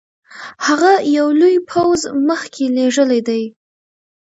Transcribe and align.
هغه 0.65 0.91
یو 1.17 1.27
لوی 1.39 1.55
پوځ 1.69 1.99
مخکي 2.29 2.65
لېږلی 2.75 3.21
دی. 3.27 3.43